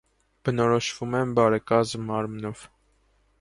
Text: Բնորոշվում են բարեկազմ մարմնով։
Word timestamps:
Բնորոշվում 0.47 1.17
են 1.19 1.35
բարեկազմ 1.41 2.09
մարմնով։ 2.13 2.65